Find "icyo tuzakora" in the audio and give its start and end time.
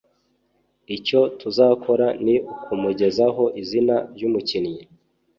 0.95-2.07